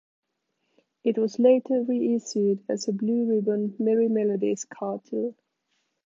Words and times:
It 1.03 1.19
was 1.19 1.37
later 1.37 1.83
reissued 1.87 2.63
as 2.67 2.87
a 2.87 2.91
Blue 2.91 3.27
Ribbon 3.29 3.75
Merrie 3.79 4.07
Melodies 4.09 4.65
cartoon. 4.65 5.35